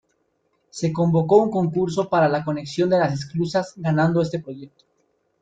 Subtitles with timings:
[0.71, 4.83] Se convocó un concurso para la conexión de las esclusas, ganando este proyecto.